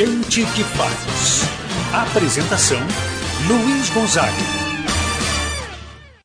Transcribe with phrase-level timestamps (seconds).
[0.00, 1.42] Gente que faz.
[1.92, 2.78] Apresentação:
[3.46, 4.32] Luiz Gonzaga.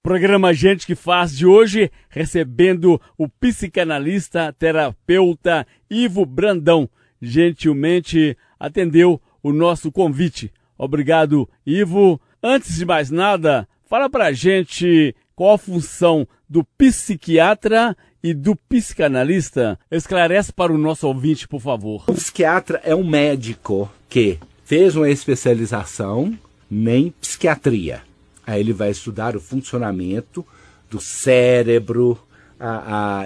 [0.02, 6.90] Programa Gente que faz de hoje, recebendo o psicanalista, terapeuta Ivo Brandão.
[7.22, 10.54] Gentilmente atendeu o nosso convite.
[10.78, 12.18] Obrigado, Ivo.
[12.42, 17.94] Antes de mais nada, fala pra gente qual a função do psiquiatra
[18.26, 19.78] e do psicanalista?
[19.92, 22.04] Esclarece para o nosso ouvinte, por favor.
[22.08, 26.36] O psiquiatra é um médico que fez uma especialização
[26.72, 28.02] em psiquiatria.
[28.48, 30.44] Aí ele vai estudar o funcionamento
[30.90, 32.18] do cérebro,
[32.60, 33.26] a,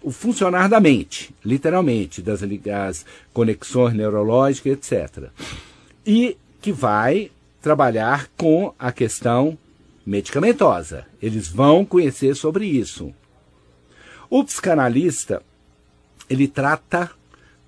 [0.00, 5.24] o funcionar da mente, literalmente, das, das conexões neurológicas, etc.
[6.06, 9.58] E que vai trabalhar com a questão
[10.06, 11.04] medicamentosa.
[11.20, 13.12] Eles vão conhecer sobre isso.
[14.30, 15.42] O psicanalista,
[16.28, 17.10] ele trata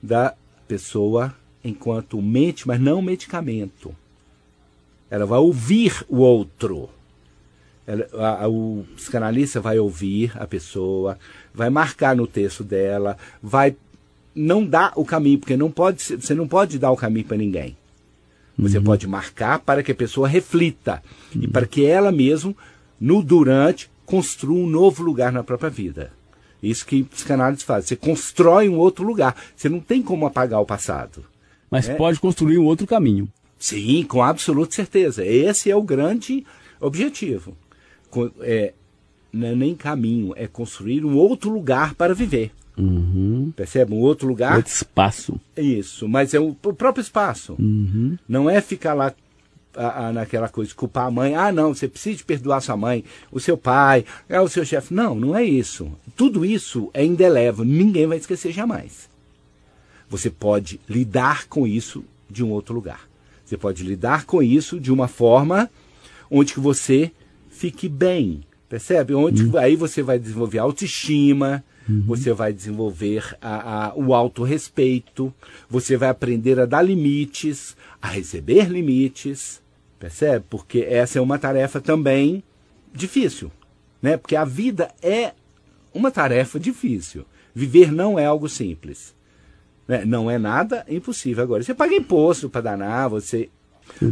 [0.00, 0.34] da
[0.68, 3.94] pessoa enquanto mente, mas não medicamento.
[5.10, 6.88] Ela vai ouvir o outro.
[7.84, 11.18] Ela, a, a, o psicanalista vai ouvir a pessoa,
[11.52, 13.76] vai marcar no texto dela, vai
[14.32, 17.76] não dar o caminho, porque não pode, você não pode dar o caminho para ninguém.
[18.56, 18.84] Você uhum.
[18.84, 21.02] pode marcar para que a pessoa reflita
[21.34, 21.42] uhum.
[21.42, 22.56] e para que ela mesmo,
[23.00, 26.12] no durante, construa um novo lugar na própria vida.
[26.62, 27.86] Isso que psicanálise faz.
[27.86, 29.34] Você constrói um outro lugar.
[29.56, 31.24] Você não tem como apagar o passado.
[31.70, 31.94] Mas né?
[31.94, 33.28] pode construir um outro caminho.
[33.58, 35.24] Sim, com absoluta certeza.
[35.24, 36.44] Esse é o grande
[36.80, 37.56] objetivo.
[38.40, 38.74] É,
[39.32, 42.52] não é nem caminho, é construir um outro lugar para viver.
[42.76, 43.52] Uhum.
[43.54, 43.94] Percebe?
[43.94, 44.56] Um outro lugar.
[44.56, 45.40] Outro espaço.
[45.56, 47.54] Isso, mas é o, o próprio espaço.
[47.58, 48.16] Uhum.
[48.28, 49.14] Não é ficar lá
[49.76, 51.34] a, a, naquela coisa, culpar a mãe.
[51.34, 54.92] Ah, não, você precisa perdoar sua mãe, o seu pai, é o seu chefe.
[54.94, 55.90] Não, não é isso.
[56.16, 59.08] Tudo isso é indelével, ninguém vai esquecer jamais.
[60.08, 63.08] Você pode lidar com isso de um outro lugar.
[63.44, 65.70] Você pode lidar com isso de uma forma
[66.30, 67.10] onde que você
[67.50, 69.14] fique bem, percebe?
[69.14, 69.58] Onde uhum.
[69.58, 72.04] aí você vai desenvolver autoestima, Uhum.
[72.06, 75.32] Você vai desenvolver a, a, o autorrespeito,
[75.68, 79.60] você vai aprender a dar limites, a receber limites,
[79.98, 80.44] percebe?
[80.48, 82.42] Porque essa é uma tarefa também
[82.92, 83.50] difícil,
[84.00, 84.16] né?
[84.16, 85.32] Porque a vida é
[85.92, 87.24] uma tarefa difícil.
[87.54, 89.14] Viver não é algo simples.
[89.86, 90.04] Né?
[90.04, 91.42] Não é nada impossível.
[91.42, 93.50] Agora, você paga imposto para danar, você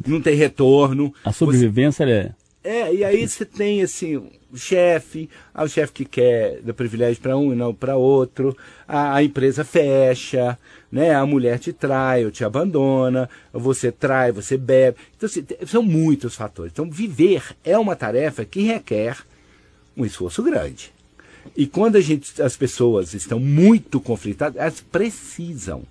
[0.06, 1.14] não tem retorno.
[1.24, 2.12] A sobrevivência você...
[2.12, 7.22] é é, e aí você tem assim, o chefe, o chefe que quer dar privilégio
[7.22, 8.56] para um e não para outro,
[8.86, 10.58] a, a, empresa fecha,
[10.90, 11.14] né?
[11.14, 14.98] A mulher te trai ou te abandona, você trai, você bebe.
[15.16, 16.72] Então, assim, são muitos fatores.
[16.72, 19.18] Então, viver é uma tarefa que requer
[19.96, 20.92] um esforço grande.
[21.56, 25.82] E quando a gente, as pessoas estão muito conflitadas, elas precisam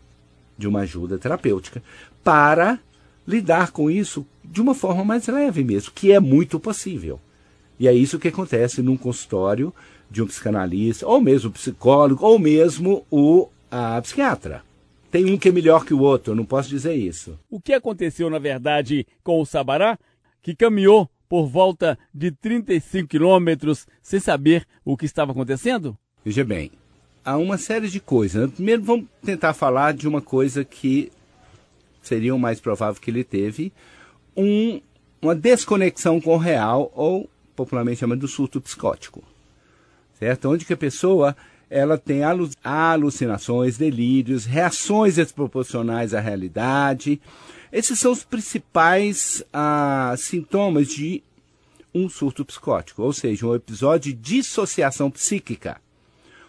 [0.57, 1.81] de uma ajuda terapêutica
[2.23, 2.79] para
[3.27, 7.19] lidar com isso de uma forma mais leve mesmo, que é muito possível.
[7.79, 9.73] E é isso que acontece num consultório
[10.09, 14.63] de um psicanalista, ou mesmo psicólogo, ou mesmo o a psiquiatra.
[15.12, 17.39] Tem um que é melhor que o outro, eu não posso dizer isso.
[17.50, 19.97] O que aconteceu, na verdade, com o Sabará,
[20.41, 25.97] que caminhou por volta de 35 quilômetros sem saber o que estava acontecendo?
[26.25, 26.72] Veja bem,
[27.23, 28.51] há uma série de coisas.
[28.51, 31.12] Primeiro, vamos tentar falar de uma coisa que
[32.01, 33.72] seria o mais provável que ele teve,
[34.35, 34.81] um,
[35.22, 39.21] uma desconexão com o real, ou popularmente chama do surto psicótico.
[40.17, 40.49] Certo?
[40.49, 41.35] Onde que a pessoa
[41.69, 42.21] ela tem
[42.63, 47.21] alucinações, delírios, reações desproporcionais à realidade.
[47.71, 51.21] Esses são os principais ah, sintomas de
[51.93, 55.81] um surto psicótico, ou seja, um episódio de dissociação psíquica,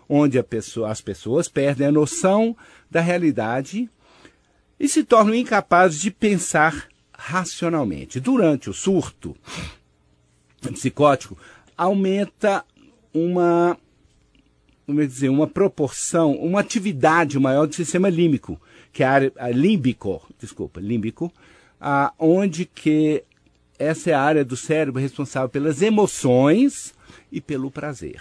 [0.09, 2.57] onde pessoa, as pessoas perdem a noção
[2.91, 3.91] da realidade
[4.79, 8.21] e se tornam incapazes de pensar racionalmente.
[8.21, 9.37] Durante o surto
[10.69, 11.37] psicótico,
[11.77, 12.65] aumenta
[13.13, 13.79] uma,
[14.87, 18.61] como dizer, uma proporção, uma atividade maior do sistema límbico,
[18.93, 21.33] que é a área a límbico, desculpa, límbico,
[21.81, 23.25] a, onde que
[23.79, 26.93] essa é a área do cérebro responsável pelas emoções
[27.33, 28.21] e pelo prazer.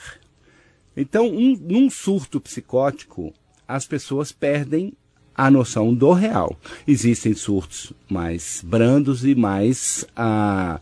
[0.96, 3.34] Então, um, num surto psicótico,
[3.68, 4.94] as pessoas perdem
[5.36, 6.58] a noção do real.
[6.88, 10.80] Existem surtos mais brandos e mais ah,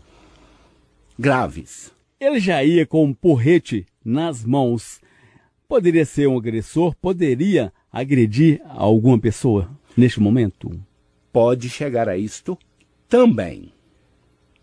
[1.18, 1.92] graves.
[2.20, 5.00] Ele já ia com um porrete nas mãos.
[5.66, 6.94] Poderia ser um agressor?
[6.96, 10.70] Poderia agredir alguma pessoa neste momento?
[11.32, 12.58] Pode chegar a isto
[13.08, 13.72] também.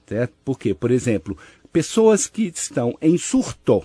[0.05, 0.33] Certo?
[0.43, 1.37] Porque, por exemplo,
[1.71, 3.83] pessoas que estão em surto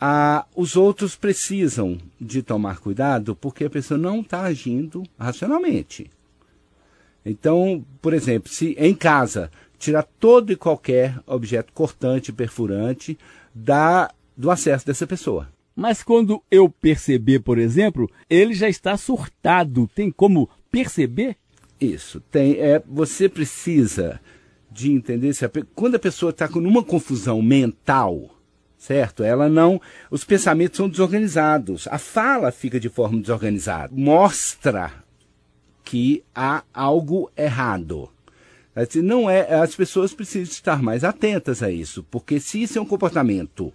[0.00, 6.10] ah, os outros precisam de tomar cuidado porque a pessoa não está agindo racionalmente.
[7.24, 13.18] Então, por exemplo, se em casa tirar todo e qualquer objeto cortante, perfurante
[13.54, 15.48] da, do acesso dessa pessoa.
[15.74, 21.36] Mas quando eu perceber, por exemplo, ele já está surtado, tem como perceber?
[21.78, 22.54] Isso, tem.
[22.54, 24.18] É, você precisa
[24.70, 28.30] de entender se a, quando a pessoa está com uma confusão mental,
[28.78, 29.22] certo?
[29.22, 29.80] Ela não,
[30.10, 34.92] os pensamentos são desorganizados, a fala fica de forma desorganizada, mostra
[35.84, 38.10] que há algo errado.
[39.02, 42.86] Não é, as pessoas precisam estar mais atentas a isso, porque se isso é um
[42.86, 43.72] comportamento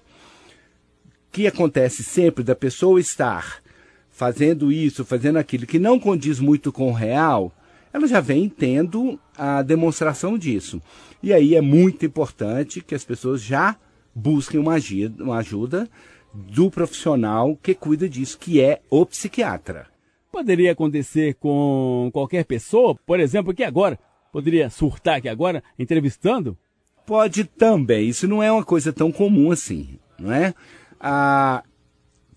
[1.32, 3.64] que acontece sempre da pessoa estar
[4.12, 7.52] fazendo isso, fazendo aquilo que não condiz muito com o real,
[7.92, 10.80] ela já vem tendo a demonstração disso.
[11.24, 13.76] E aí é muito importante que as pessoas já
[14.14, 15.90] busquem uma ajuda, uma ajuda
[16.34, 19.88] do profissional que cuida disso, que é o psiquiatra.
[20.32, 24.00] Poderia acontecer com qualquer pessoa, por exemplo, que agora
[24.32, 26.58] poderia surtar aqui agora, entrevistando?
[27.06, 28.08] Pode também.
[28.08, 30.54] Isso não é uma coisa tão comum assim, não é?
[31.00, 31.64] Ah,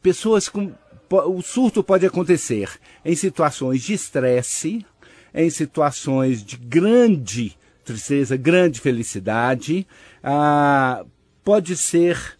[0.02, 0.73] pessoas com
[1.11, 2.69] o surto pode acontecer
[3.05, 4.85] em situações de estresse,
[5.32, 9.87] em situações de grande tristeza, grande felicidade.
[10.23, 11.05] Ah,
[11.44, 12.37] pode ser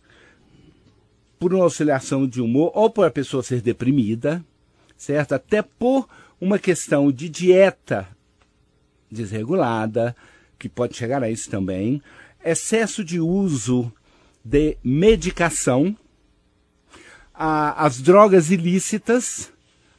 [1.38, 4.42] por uma oscilação de humor ou por a pessoa ser deprimida,
[4.96, 5.34] certo?
[5.34, 6.08] Até por
[6.40, 8.08] uma questão de dieta
[9.14, 10.14] desregulada,
[10.58, 12.02] que pode chegar a isso também,
[12.44, 13.90] excesso de uso
[14.44, 15.96] de medicação,
[17.32, 19.50] a, as drogas ilícitas,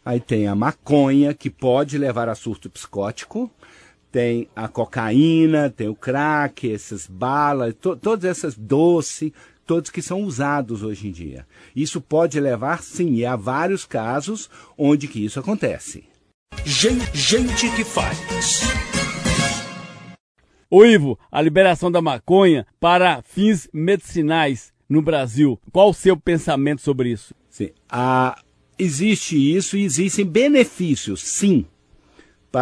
[0.05, 3.51] aí tem a maconha, que pode levar a surto psicótico,
[4.11, 9.31] tem a cocaína, tem o crack, essas balas, to, todas essas doces,
[9.65, 11.45] todos que são usados hoje em dia.
[11.75, 16.05] Isso pode levar, sim, a vários casos onde que isso acontece.
[16.63, 18.17] Gente, gente que faz.
[20.69, 25.59] Ô Ivo, a liberação da maconha para fins medicinais no Brasil.
[25.71, 27.35] Qual o seu pensamento sobre isso?
[27.49, 27.69] Sim.
[27.89, 28.41] Ah,
[28.77, 31.65] existe isso e existem benefícios, sim.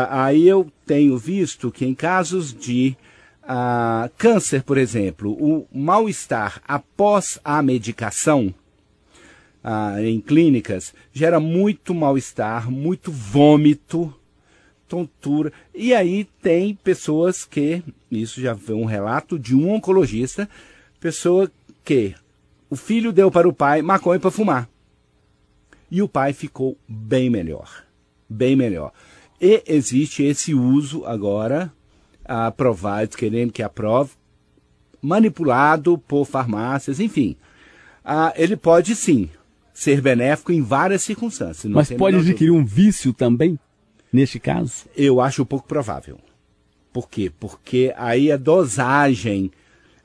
[0.10, 2.98] Aí eu tenho visto que em casos de
[3.44, 8.54] ah, câncer, por exemplo, o mal-estar após a medicação
[9.64, 14.14] ah, em clínicas gera muito mal-estar, muito vômito,
[14.94, 15.52] tontura.
[15.74, 17.82] E aí tem pessoas que,
[18.12, 20.48] isso já foi um relato de um oncologista,
[21.00, 21.52] pessoa
[21.84, 22.14] que
[22.70, 24.70] o filho deu para o pai maconha para fumar.
[25.90, 27.84] E o pai ficou bem melhor.
[28.30, 28.92] Bem melhor.
[29.42, 31.74] E existe esse uso agora,
[32.24, 34.12] aprovado, querendo que aprove,
[35.02, 37.36] manipulado por farmácias, enfim.
[38.06, 39.30] Ah, ele pode sim
[39.74, 41.72] ser benéfico em várias circunstâncias.
[41.72, 43.58] Mas pode adquirir um vício também,
[44.14, 44.86] neste caso?
[44.96, 46.20] Eu acho pouco provável.
[46.94, 47.32] Por quê?
[47.40, 49.52] Porque aí a dosagem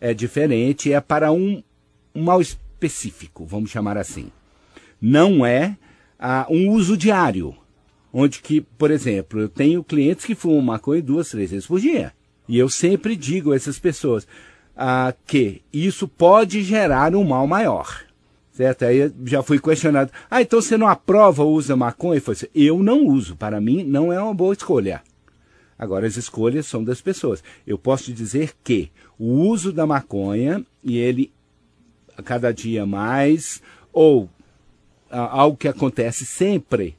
[0.01, 1.63] é diferente, é para um,
[2.15, 4.33] um mal específico, vamos chamar assim.
[5.01, 5.77] Não é
[6.19, 7.55] ah, um uso diário,
[8.13, 12.13] onde que, por exemplo, eu tenho clientes que fumam maconha duas, três vezes por dia.
[12.49, 14.27] E eu sempre digo a essas pessoas
[14.75, 18.08] ah, que isso pode gerar um mal maior.
[18.59, 18.83] Certo?
[18.83, 20.11] Aí já fui questionado.
[20.29, 22.19] Ah, então você não aprova o uso da maconha?
[22.19, 23.37] Eu falei assim, eu não uso.
[23.37, 25.01] Para mim, não é uma boa escolha.
[25.79, 27.41] Agora, as escolhas são das pessoas.
[27.65, 31.33] Eu posso dizer que o uso da maconha, e ele
[32.17, 33.63] a cada dia mais,
[33.93, 34.29] ou
[35.09, 36.97] algo que acontece sempre,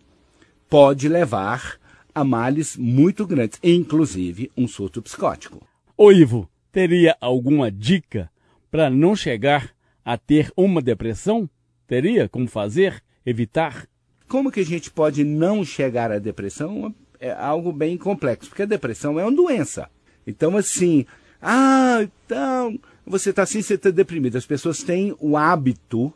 [0.69, 1.77] pode levar
[2.15, 5.61] a males muito grandes, inclusive um surto psicótico.
[5.97, 8.31] Ô Ivo, teria alguma dica
[8.71, 9.77] para não chegar
[10.09, 11.47] a ter uma depressão?
[11.85, 13.87] Teria como fazer, evitar?
[14.27, 16.95] Como que a gente pode não chegar à depressão?
[17.19, 19.87] É algo bem complexo, porque a depressão é uma doença.
[20.25, 21.05] Então, assim,
[21.39, 24.35] ah, então, você está assim, você está deprimido.
[24.35, 26.11] As pessoas têm o hábito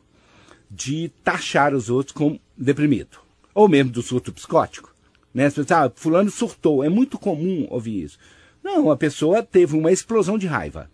[0.72, 3.20] de taxar os outros como deprimido.
[3.54, 4.92] Ou mesmo do surto psicótico.
[5.32, 5.46] Né?
[5.46, 6.84] As pessoas, ah, fulano surtou.
[6.84, 8.18] É muito comum ouvir isso.
[8.64, 10.90] Não, a pessoa teve uma explosão de raiva.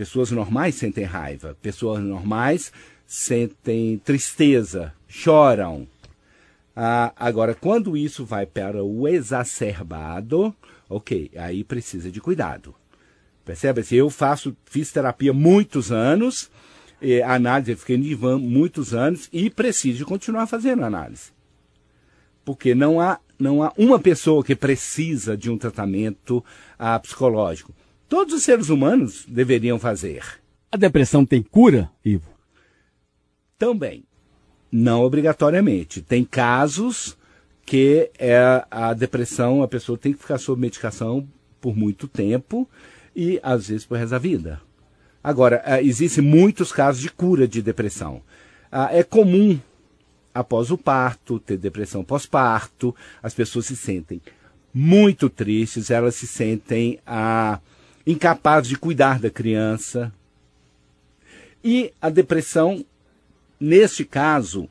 [0.00, 1.58] Pessoas normais sentem raiva.
[1.60, 2.72] Pessoas normais
[3.06, 5.86] sentem tristeza, choram.
[6.74, 10.56] Ah, agora, quando isso vai para o exacerbado,
[10.88, 12.74] ok, aí precisa de cuidado.
[13.44, 13.82] Percebe?
[13.82, 16.50] Se eu faço, fiz terapia muitos anos,
[17.26, 21.30] análise, eu fiquei em divã muitos anos e preciso continuar fazendo análise.
[22.42, 26.42] Porque não há, não há uma pessoa que precisa de um tratamento
[26.78, 27.74] ah, psicológico.
[28.10, 30.24] Todos os seres humanos deveriam fazer.
[30.70, 32.28] A depressão tem cura, Ivo?
[33.56, 34.04] Também.
[34.70, 36.02] Não obrigatoriamente.
[36.02, 37.16] Tem casos
[37.70, 41.24] porque é a depressão, a pessoa tem que ficar sob medicação
[41.60, 42.68] por muito tempo
[43.14, 44.60] e às vezes por resto da vida.
[45.22, 48.22] Agora, uh, existem muitos casos de cura de depressão.
[48.72, 49.56] Uh, é comum,
[50.34, 54.20] após o parto, ter depressão pós-parto, as pessoas se sentem
[54.74, 57.60] muito tristes, elas se sentem uh,
[58.06, 60.12] incapazes de cuidar da criança.
[61.62, 62.84] E a depressão,
[63.58, 64.68] neste caso,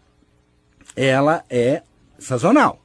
[0.96, 1.84] ela é
[2.18, 2.82] sazonal.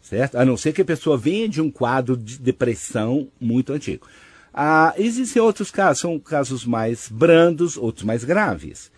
[0.00, 0.36] Certo?
[0.36, 4.06] A não ser que a pessoa venha de um quadro de depressão muito antigo.
[4.52, 8.92] Ah, existem outros casos, são casos mais brandos, outros mais graves.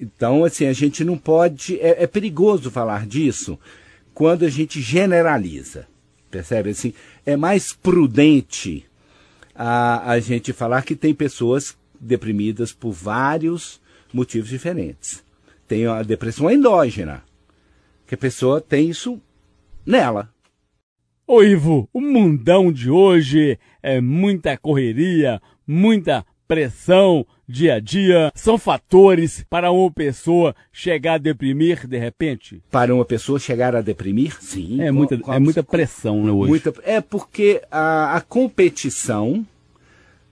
[0.00, 1.78] Então, assim, a gente não pode.
[1.80, 3.58] É, é perigoso falar disso
[4.12, 5.86] quando a gente generaliza.
[6.30, 6.70] Percebe?
[6.70, 6.92] Assim,
[7.24, 8.84] é mais prudente
[9.56, 13.80] a, a gente falar que tem pessoas deprimidas por vários
[14.12, 15.24] motivos diferentes.
[15.66, 17.24] Tem a depressão endógena,
[18.06, 19.20] que a pessoa tem isso
[19.84, 20.32] nela.
[21.26, 28.32] Ô Ivo, o mundão de hoje é muita correria, muita pressão dia a dia.
[28.34, 32.62] São fatores para uma pessoa chegar a deprimir de repente?
[32.70, 34.80] Para uma pessoa chegar a deprimir, sim.
[34.80, 36.50] É, muita, com, é muita pressão né, hoje.
[36.50, 39.46] Muita, é porque a, a competição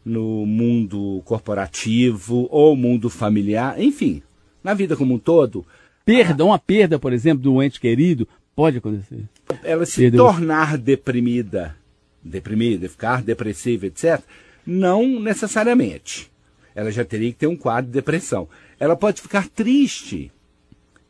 [0.04, 4.23] no mundo corporativo ou mundo familiar, enfim,
[4.62, 5.64] na vida como um todo.
[6.04, 6.47] Perda, a...
[6.47, 9.25] uma perda, por exemplo, do ente querido, pode acontecer.
[9.62, 10.25] Ela se Perdeu.
[10.25, 11.75] tornar deprimida,
[12.23, 14.21] deprimida, ficar depressiva, etc.,
[14.66, 16.30] não necessariamente.
[16.75, 18.49] Ela já teria que ter um quadro de depressão.
[18.78, 20.33] Ela pode ficar triste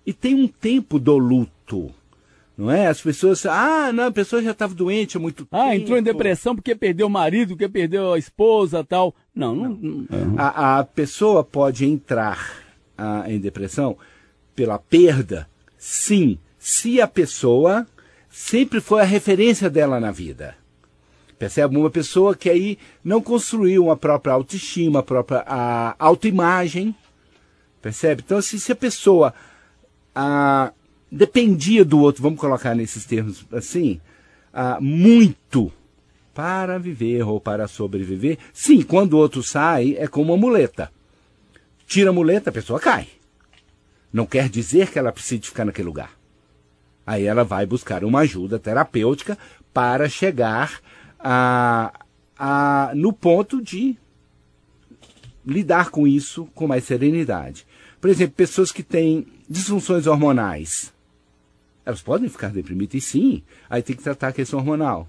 [0.06, 1.90] e tem um tempo do luto.
[2.56, 2.87] Não é?
[2.87, 5.70] As pessoas, ah, não, a pessoa já estava doente há muito ah, tempo.
[5.70, 9.14] Ah, entrou em depressão porque perdeu o marido, porque perdeu a esposa tal.
[9.34, 9.70] Não, não.
[9.70, 10.06] não.
[10.37, 12.62] A, a, pessoa pode entrar
[12.96, 13.96] ah, em depressão
[14.54, 17.87] pela perda, sim, se a pessoa
[18.30, 20.54] sempre foi a referência dela na vida.
[21.38, 21.76] Percebe?
[21.76, 26.95] Uma pessoa que aí não construiu uma própria autoestima, uma própria a, autoimagem.
[27.83, 28.23] Percebe?
[28.25, 29.35] Então, se, se a pessoa
[30.14, 30.73] a,
[31.11, 34.00] dependia do outro, vamos colocar nesses termos assim,
[34.53, 35.73] a, muito
[36.33, 40.91] para viver ou para sobreviver, sim, quando o outro sai, é como uma muleta.
[41.87, 43.07] Tira a muleta, a pessoa cai.
[44.12, 46.11] Não quer dizer que ela precise ficar naquele lugar.
[47.07, 49.37] Aí ela vai buscar uma ajuda terapêutica
[49.73, 50.81] para chegar
[52.95, 53.97] no ponto de
[55.47, 57.66] lidar com isso com mais serenidade.
[58.00, 60.93] Por exemplo, pessoas que têm disfunções hormonais.
[61.87, 65.07] Elas podem ficar deprimidas, e sim, aí tem que tratar a questão hormonal,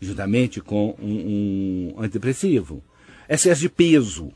[0.00, 2.82] juntamente com um, um antidepressivo.
[3.28, 4.32] Excesso de peso,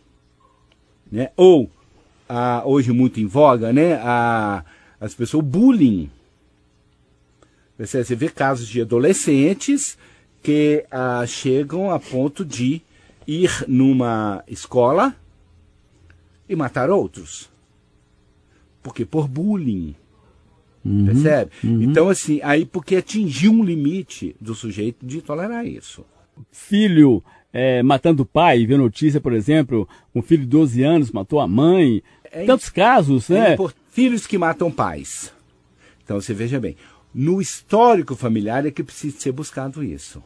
[1.10, 1.30] né?
[1.36, 1.70] ou,
[2.64, 3.94] hoje muito em voga, né?
[3.94, 4.64] a,
[5.00, 6.10] as pessoas, bullying.
[7.78, 9.96] Você vê casos de adolescentes
[10.42, 12.82] que ah, chegam a ponto de
[13.26, 15.14] ir numa escola
[16.48, 17.48] e matar outros.
[18.82, 19.94] Porque por bullying.
[20.84, 21.50] Uhum, percebe?
[21.62, 21.82] Uhum.
[21.82, 26.04] Então, assim, aí porque atingiu um limite do sujeito de tolerar isso.
[26.50, 31.40] Filho é, matando o pai, vê notícia, por exemplo, um filho de 12 anos matou
[31.40, 32.02] a mãe.
[32.24, 33.56] É, Tantos casos, né?
[33.56, 35.32] Por filhos que matam pais.
[36.02, 36.76] Então, você veja bem,
[37.14, 40.22] no histórico familiar é que precisa ser buscado isso.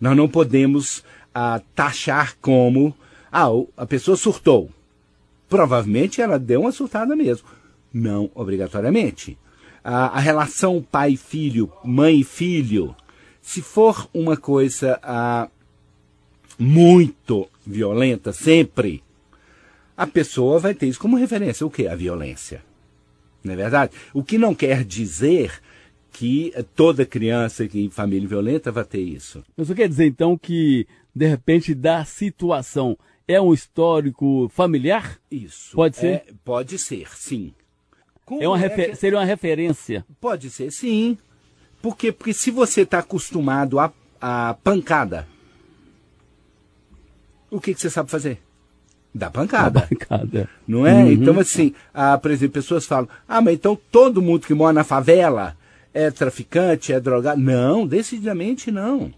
[0.00, 1.04] Nós não podemos
[1.34, 2.96] ah, taxar como
[3.30, 4.70] ah, a pessoa surtou.
[5.48, 7.48] Provavelmente ela deu uma surtada mesmo.
[7.92, 9.38] Não obrigatoriamente.
[9.84, 12.94] a relação pai-filho, mãe-filho,
[13.46, 15.48] se for uma coisa ah,
[16.58, 19.04] muito violenta, sempre,
[19.96, 21.64] a pessoa vai ter isso como referência.
[21.64, 21.86] O que?
[21.86, 22.64] A violência.
[23.44, 23.92] Não é verdade?
[24.12, 25.62] O que não quer dizer
[26.16, 29.44] que toda criança em família violenta vai ter isso.
[29.58, 32.96] Isso quer dizer então que, de repente, da situação
[33.28, 35.18] é um histórico familiar?
[35.30, 35.76] Isso.
[35.76, 36.06] Pode ser?
[36.06, 37.52] É, pode ser, sim.
[38.40, 38.96] é uma é que...
[38.96, 40.06] Seria uma referência?
[40.18, 41.18] Pode ser, sim.
[41.82, 45.28] Porque, porque se você está acostumado a, a pancada,
[47.50, 48.40] o que, que você sabe fazer?
[49.14, 49.80] Dá pancada.
[49.80, 50.48] Dá pancada.
[50.66, 50.94] Não é?
[50.94, 51.12] Uhum.
[51.12, 54.82] Então, assim, ah, por exemplo, pessoas falam, ah, mas então todo mundo que mora na
[54.82, 55.54] favela
[55.96, 57.40] é traficante, é drogado.
[57.40, 59.12] Não, decididamente não.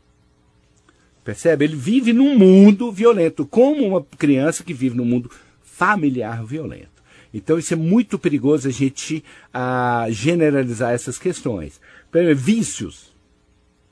[1.24, 1.64] Percebe?
[1.64, 5.28] Ele vive num mundo violento, como uma criança que vive num mundo
[5.60, 7.02] familiar violento.
[7.34, 11.80] Então isso é muito perigoso a gente a, generalizar essas questões.
[12.14, 13.12] Exemplo, vícios.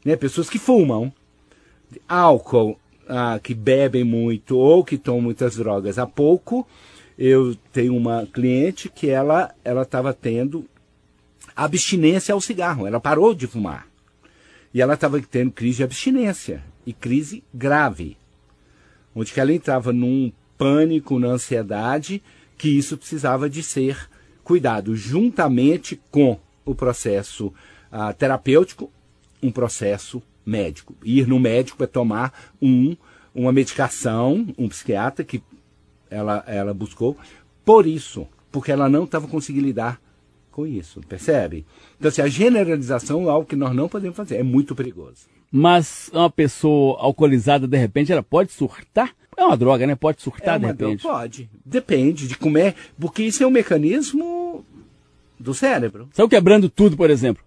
[0.04, 0.14] Né?
[0.14, 1.12] Pessoas que fumam,
[2.08, 2.78] álcool,
[3.08, 5.98] ah, que bebem muito ou que tomam muitas drogas.
[5.98, 6.66] Há pouco
[7.18, 9.52] eu tenho uma cliente que ela
[9.82, 10.75] estava tendo a
[11.56, 12.86] abstinência ao cigarro.
[12.86, 13.88] Ela parou de fumar.
[14.74, 18.16] E ela estava tendo crise de abstinência, e crise grave.
[19.14, 22.22] Onde ela entrava num pânico, na ansiedade,
[22.58, 24.08] que isso precisava de ser
[24.44, 28.90] cuidado juntamente com o processo uh, terapêutico,
[29.42, 30.94] um processo médico.
[31.02, 32.96] Ir no médico é tomar um,
[33.34, 35.42] uma medicação, um psiquiatra que
[36.10, 37.16] ela, ela buscou,
[37.64, 40.00] por isso, porque ela não estava conseguindo lidar
[40.56, 41.66] com isso, percebe?
[41.98, 45.26] Então, assim, a generalização é algo que nós não podemos fazer, é muito perigoso.
[45.52, 49.14] Mas uma pessoa alcoolizada, de repente, ela pode surtar?
[49.36, 49.94] É uma droga, né?
[49.94, 51.02] Pode surtar, é de repente.
[51.02, 51.50] Droga, pode.
[51.62, 52.74] Depende de como é.
[52.98, 54.64] Porque isso é um mecanismo
[55.38, 56.08] do cérebro.
[56.14, 57.44] Saiu quebrando tudo, por exemplo.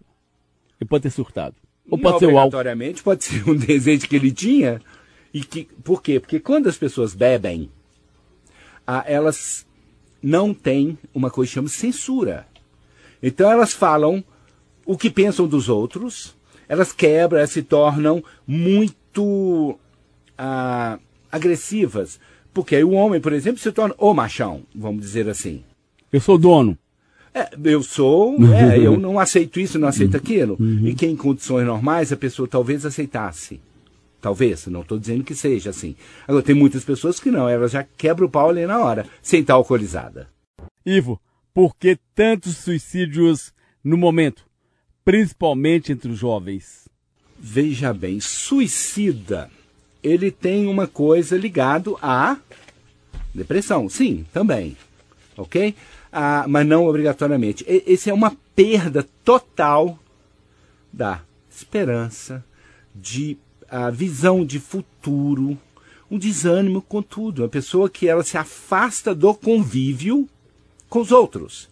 [0.80, 1.56] Ele pode ter surtado.
[1.90, 2.58] Ou pode Não ser o álcool.
[3.04, 4.80] Pode ser um desejo que ele tinha.
[5.34, 6.20] E que, por quê?
[6.20, 7.72] Porque quando as pessoas bebem,
[8.86, 9.66] ah, elas
[10.22, 12.49] não têm uma coisa que chama censura.
[13.22, 14.24] Então elas falam
[14.86, 16.36] o que pensam dos outros,
[16.68, 19.78] elas quebram, elas se tornam muito
[20.38, 20.98] ah,
[21.32, 22.20] agressivas.
[22.54, 25.64] Porque aí o homem, por exemplo, se torna o machão, vamos dizer assim.
[26.12, 26.78] Eu sou dono.
[27.34, 30.58] É, eu sou, é, eu não aceito isso, não aceito aquilo.
[30.84, 33.62] E que em condições normais a pessoa talvez aceitasse.
[34.22, 35.96] Talvez, não estou dizendo que seja assim.
[36.28, 39.42] Agora, tem muitas pessoas que não, elas já quebram o pau ali na hora, sem
[39.42, 40.28] estar alcoolizada.
[40.86, 41.22] Ivo,
[41.54, 43.54] por que tantos suicídios
[43.84, 44.46] no momento,
[45.04, 46.88] principalmente entre os jovens?
[47.38, 49.50] Veja bem, suicida,
[50.04, 52.38] ele tem uma coisa ligado à
[53.34, 54.76] depressão, sim, também,
[55.38, 55.76] ok?
[56.12, 57.64] Ah, mas não obrigatoriamente.
[57.68, 59.98] Esse é uma perda total
[60.92, 62.44] da esperança,
[62.94, 63.38] de
[63.70, 65.58] a visão de futuro,
[66.10, 67.44] um desânimo com tudo.
[67.44, 70.28] Uma pessoa que ela se afasta do convívio
[70.90, 71.70] com os outros.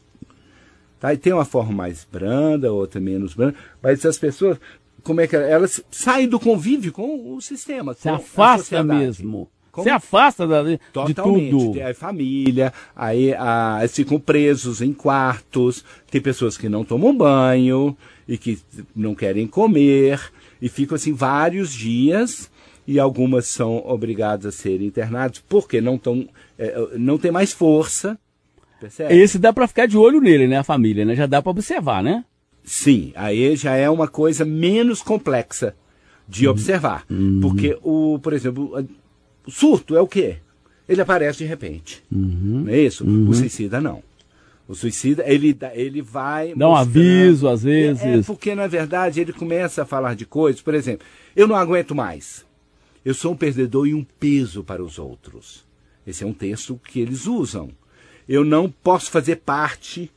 [0.99, 1.13] Tá?
[1.13, 4.59] E tem uma forma mais branda, outra menos branda, mas essas pessoas,
[5.03, 7.93] como é que elas saem do convívio com o sistema.
[7.93, 9.49] Se afasta mesmo.
[9.71, 9.83] Como?
[9.83, 11.51] Se afasta da, de Totalmente.
[11.51, 11.79] tudo.
[11.83, 17.95] Aí família, aí a, ficam presos em quartos, tem pessoas que não tomam banho
[18.27, 18.59] e que
[18.95, 20.19] não querem comer,
[20.59, 22.49] e ficam assim vários dias,
[22.87, 26.27] e algumas são obrigadas a serem internadas porque não, tão,
[26.57, 28.17] é, não tem mais força.
[28.79, 29.13] Percebe?
[29.15, 30.57] Esse dá para ficar de olho nele, né?
[30.57, 31.15] A família, né?
[31.15, 32.23] Já dá para observar, né?
[32.63, 35.75] Sim, aí já é uma coisa menos complexa
[36.27, 36.51] de uhum.
[36.51, 37.05] observar.
[37.09, 37.39] Uhum.
[37.41, 38.85] Porque, o, por exemplo,
[39.45, 40.37] o surto é o quê?
[40.87, 42.03] Ele aparece de repente.
[42.11, 42.63] Uhum.
[42.65, 43.05] Não é isso?
[43.05, 43.29] Uhum.
[43.29, 44.03] O suicida não.
[44.67, 46.53] O suicida, ele, ele vai.
[46.53, 48.03] Dá um aviso, às vezes.
[48.03, 50.61] É, é, porque, na verdade, ele começa a falar de coisas.
[50.61, 52.45] Por exemplo, eu não aguento mais.
[53.03, 55.65] Eu sou um perdedor e um peso para os outros.
[56.05, 57.69] Esse é um texto que eles usam.
[58.27, 60.11] Eu não posso fazer parte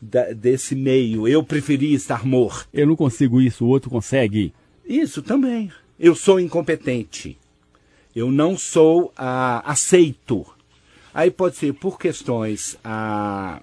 [0.00, 1.26] da, desse meio.
[1.26, 2.68] Eu preferi estar morto.
[2.72, 4.54] Eu não consigo isso, o outro consegue.
[4.84, 5.70] Isso também.
[5.98, 7.38] Eu sou incompetente.
[8.14, 10.46] Eu não sou ah, aceito.
[11.12, 13.60] Aí pode ser por questões ah,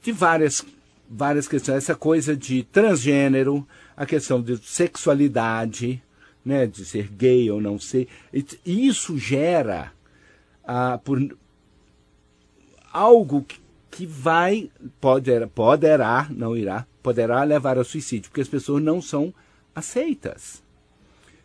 [0.00, 0.64] de várias,
[1.08, 1.78] várias questões.
[1.78, 3.66] Essa coisa de transgênero,
[3.96, 6.02] a questão de sexualidade,
[6.44, 8.08] né, de ser gay ou não ser.
[8.32, 9.92] E isso gera
[10.64, 11.20] ah, por
[12.96, 18.82] algo que, que vai, poder, poderá, não irá, poderá levar ao suicídio, porque as pessoas
[18.82, 19.34] não são
[19.74, 20.62] aceitas.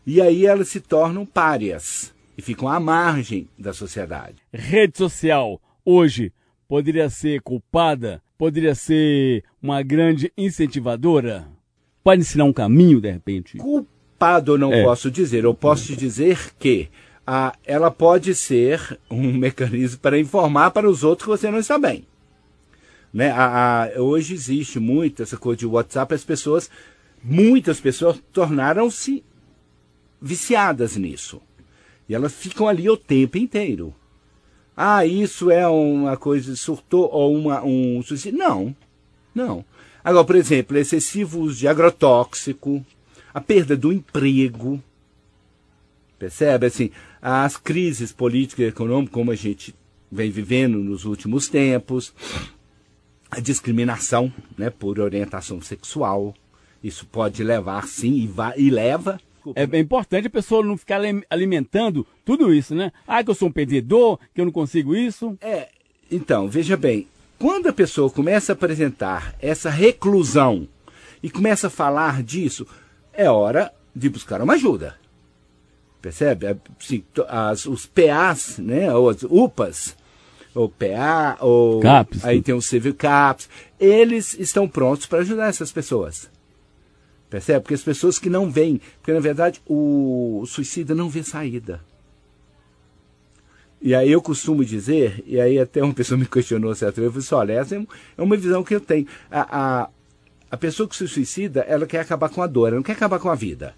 [0.07, 4.37] E aí elas se tornam párias e ficam à margem da sociedade.
[4.53, 6.31] Rede social, hoje,
[6.69, 8.23] poderia ser culpada?
[8.37, 11.47] Poderia ser uma grande incentivadora?
[12.01, 13.57] Pode ensinar um caminho, de repente?
[13.57, 14.83] Culpado eu não é.
[14.83, 15.43] posso dizer.
[15.43, 16.89] Eu posso te dizer que
[17.33, 21.79] ah, ela pode ser um mecanismo para informar para os outros que você não está
[21.79, 22.05] bem.
[23.13, 23.31] Né?
[23.31, 26.69] A, hoje existe muito essa coisa de WhatsApp, as pessoas,
[27.23, 29.23] muitas pessoas tornaram-se
[30.21, 31.41] viciadas nisso.
[32.09, 33.95] E elas ficam ali o tempo inteiro.
[34.75, 38.39] Ah, isso é uma coisa, surtou ou uma, um suicídio?
[38.39, 38.75] Não,
[39.33, 39.63] não.
[40.03, 42.85] Agora, por exemplo, excessivo uso de agrotóxico,
[43.33, 44.83] a perda do emprego,
[46.19, 46.65] percebe?
[46.67, 46.91] Assim,
[47.21, 49.75] as crises políticas e econômicas, como a gente
[50.11, 52.13] vem vivendo nos últimos tempos,
[53.29, 56.33] a discriminação né, por orientação sexual,
[56.83, 59.19] isso pode levar, sim, e, vai, e leva
[59.55, 62.91] é, é, importante a pessoa não ficar alimentando tudo isso, né?
[63.07, 65.35] Ah, que eu sou um perdedor, que eu não consigo isso.
[65.41, 65.69] É,
[66.11, 67.07] então, veja bem,
[67.39, 70.67] quando a pessoa começa a apresentar essa reclusão
[71.23, 72.67] e começa a falar disso,
[73.13, 75.00] é hora de buscar uma ajuda.
[76.01, 76.47] Percebe?
[76.79, 79.95] Assim, as, os PAs, né, ou as UPAs,
[80.53, 82.25] o PA, ou CAPS.
[82.25, 83.47] aí tem o Civil CAPS,
[83.79, 86.29] eles estão prontos para ajudar essas pessoas.
[87.29, 87.61] Percebe?
[87.61, 91.81] Porque as pessoas que não veem, porque na verdade o suicida não vê saída.
[93.81, 97.25] E aí eu costumo dizer, e aí até uma pessoa me questionou certo eu falei
[97.25, 99.07] assim, olha, essa é uma visão que eu tenho.
[99.29, 99.89] A, a,
[100.51, 103.17] a pessoa que se suicida, ela quer acabar com a dor, ela não quer acabar
[103.17, 103.73] com a vida.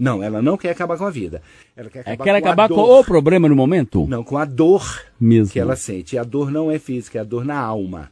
[0.00, 1.42] Não, ela não quer acabar com a vida.
[1.76, 4.06] Ela quer É acabar, quer com, acabar com o problema no momento?
[4.08, 4.82] Não, com a dor
[5.20, 5.52] Mesmo.
[5.52, 6.16] que ela sente.
[6.16, 8.10] E a dor não é física, é a dor na alma.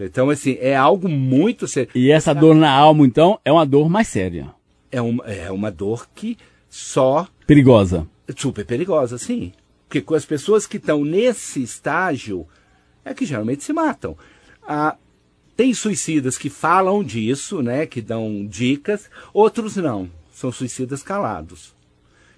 [0.00, 1.90] Então, assim, é algo muito sério.
[1.94, 4.52] E essa dor na alma, então, é uma dor mais séria.
[4.90, 6.36] É uma, é uma dor que
[6.68, 8.04] só Perigosa.
[8.36, 9.52] super perigosa, sim.
[9.86, 12.48] Porque com as pessoas que estão nesse estágio
[13.04, 14.16] é que geralmente se matam.
[14.66, 14.96] Ah,
[15.56, 20.10] tem suicidas que falam disso, né, que dão dicas, outros não.
[20.38, 21.74] São suicidas calados.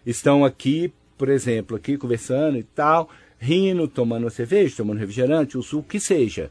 [0.06, 5.82] Estão aqui, por exemplo, aqui conversando e tal, rindo, tomando cerveja, tomando refrigerante, o suco,
[5.82, 6.50] o que seja.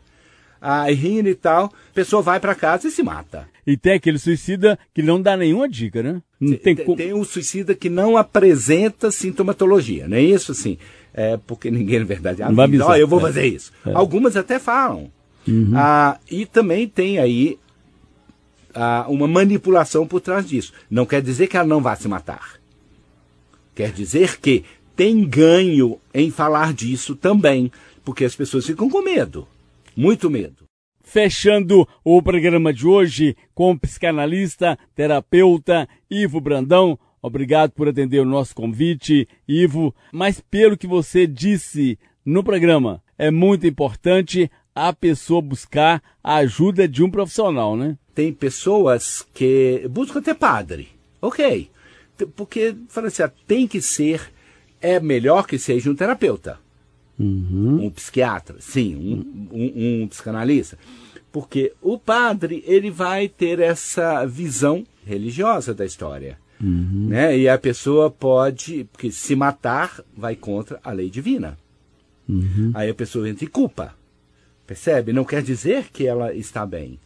[0.62, 3.48] Aí rindo e tal, a pessoa vai para casa e se mata.
[3.66, 6.22] E tem aquele suicida que não dá nenhuma dica, né?
[6.40, 6.96] Não tem, Tem, como.
[6.98, 10.78] tem um suicida que não apresenta sintomatologia, não é isso assim?
[11.12, 13.22] É porque ninguém, na verdade, Não vai avisa, avisar, "Ó, eu vou é.
[13.24, 13.72] fazer isso.
[13.92, 15.10] Algumas até falam.
[15.48, 15.72] Uhum.
[15.76, 17.58] Ah, e também tem aí
[18.74, 20.74] ah, uma manipulação por trás disso.
[20.90, 22.60] Não quer dizer que ela não vá se matar.
[23.76, 24.64] Quer dizer que
[24.96, 27.72] tem ganho em falar disso também,
[28.04, 29.48] porque as pessoas ficam com medo,
[29.96, 30.66] muito medo.
[31.02, 37.00] Fechando o programa de hoje com o psicanalista, terapeuta Ivo Brandão.
[37.22, 39.96] Obrigado por atender o nosso convite, Ivo.
[40.12, 44.52] Mas pelo que você disse no programa, é muito importante
[44.88, 47.98] a pessoa buscar a ajuda de um profissional, né?
[48.16, 50.90] tem pessoas que buscam até padre.
[51.22, 51.70] Ok.
[52.36, 54.22] Porque, fala assim, tem que ser,
[54.82, 56.60] é melhor que seja um terapeuta.
[57.86, 60.78] Um psiquiatra, sim, um, um- um psicanalista.
[61.32, 66.38] Porque o padre, ele vai ter essa visão religiosa da história.
[66.60, 67.38] Né?
[67.38, 71.58] E a pessoa pode, porque se matar, vai contra a lei divina.
[72.74, 73.96] Aí a pessoa entra em culpa.
[74.70, 75.12] Percebe?
[75.12, 77.00] Não quer dizer que ela está bem.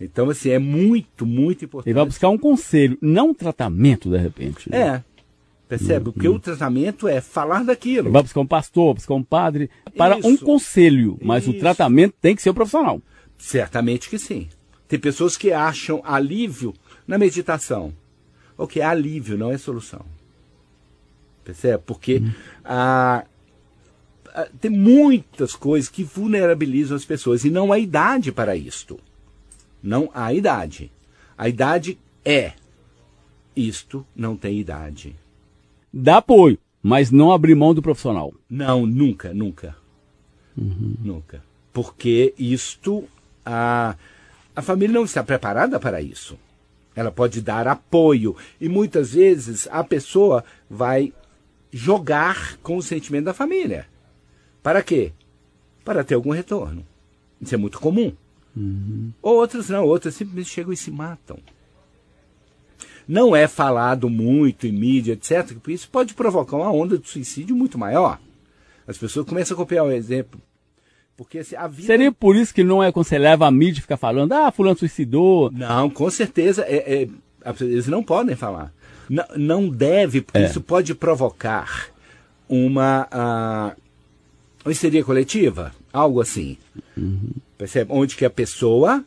[0.00, 1.88] Então, assim, é muito, muito importante.
[1.88, 4.68] Ele vai buscar um conselho, não um tratamento, de repente.
[4.68, 4.78] né?
[4.80, 5.04] É.
[5.68, 6.06] Percebe?
[6.06, 8.08] Porque o tratamento é falar daquilo.
[8.08, 10.26] Ele vai buscar um pastor, buscar um padre, para Isso.
[10.26, 11.16] um conselho.
[11.22, 11.60] Mas o Isso.
[11.60, 13.00] tratamento tem que ser o profissional.
[13.38, 14.48] Certamente que sim.
[14.88, 16.74] Tem pessoas que acham alívio
[17.06, 17.92] na meditação.
[18.58, 20.04] O que é alívio, não é solução.
[21.44, 21.80] Percebe?
[21.86, 22.20] Porque
[22.64, 23.26] ah, ah,
[24.60, 28.98] tem muitas coisas que vulnerabilizam as pessoas e não há idade para isto.
[29.82, 30.90] Não há idade.
[31.36, 32.52] A idade é.
[33.56, 35.16] Isto não tem idade.
[35.92, 38.32] Dá apoio, mas não abrir mão do profissional.
[38.48, 39.76] Não, nunca, nunca.
[40.56, 41.42] Nunca.
[41.72, 43.04] Porque isto,
[43.44, 43.96] a,
[44.54, 46.38] a família não está preparada para isso.
[46.94, 48.36] Ela pode dar apoio.
[48.60, 51.12] E muitas vezes a pessoa vai
[51.72, 53.86] jogar com o sentimento da família.
[54.62, 55.12] Para quê?
[55.84, 56.84] Para ter algum retorno.
[57.40, 58.12] Isso é muito comum.
[59.22, 61.38] Outras não, outras simplesmente chegam e se matam.
[63.08, 67.56] Não é falado muito em mídia, etc., porque isso pode provocar uma onda de suicídio
[67.56, 68.20] muito maior.
[68.86, 70.40] As pessoas começam a copiar o exemplo.
[71.16, 71.86] Porque assim, a vida.
[71.86, 75.50] Seria por isso que não é aconselhável a mídia ficar falando, ah, fulano suicidou.
[75.50, 76.62] Não, com certeza.
[76.66, 77.08] É, é-
[77.60, 78.72] eles não podem falar.
[79.08, 80.44] Não, não deve, porque É.
[80.46, 81.88] isso pode provocar
[82.48, 83.76] uma, ah,
[84.64, 86.56] uma histeria coletiva, algo assim.
[87.56, 87.92] Percebe?
[87.92, 89.04] Onde que a pessoa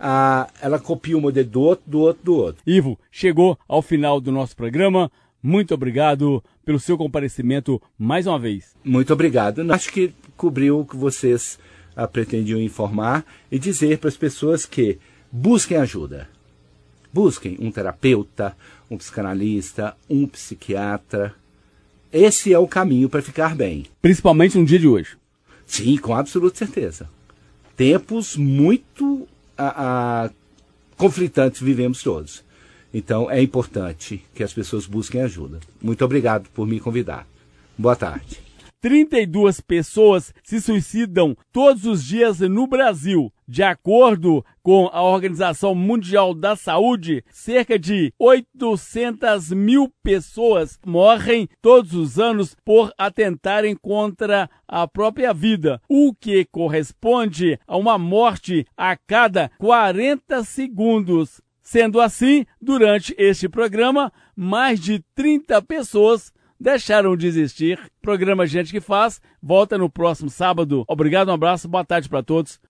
[0.00, 2.62] ah, ela copia o modelo do outro, do outro, do outro.
[2.66, 5.12] Ivo, chegou ao final do nosso programa.
[5.42, 8.74] Muito obrigado pelo seu comparecimento mais uma vez.
[8.84, 9.60] Muito obrigado.
[9.72, 11.58] Acho que cobriu o que vocês
[11.94, 14.98] ah, pretendiam informar e dizer para as pessoas que
[15.30, 16.28] busquem ajuda.
[17.12, 18.56] Busquem um terapeuta,
[18.90, 21.34] um psicanalista, um psiquiatra.
[22.12, 23.86] Esse é o caminho para ficar bem.
[24.02, 25.16] Principalmente no dia de hoje.
[25.66, 27.08] Sim, com absoluta certeza.
[27.76, 30.30] Tempos muito ah, ah,
[30.96, 32.42] conflitantes vivemos todos.
[32.92, 35.60] Então é importante que as pessoas busquem ajuda.
[35.80, 37.26] Muito obrigado por me convidar.
[37.78, 38.40] Boa tarde.
[38.80, 43.32] 32 pessoas se suicidam todos os dias no Brasil.
[43.50, 51.92] De acordo com a Organização Mundial da Saúde, cerca de 800 mil pessoas morrem todos
[51.92, 58.96] os anos por atentarem contra a própria vida, o que corresponde a uma morte a
[58.96, 61.40] cada 40 segundos.
[61.60, 67.80] Sendo assim, durante este programa, mais de 30 pessoas deixaram de existir.
[68.00, 70.84] Programa Gente que Faz volta no próximo sábado.
[70.86, 72.60] Obrigado, um abraço, boa tarde para todos.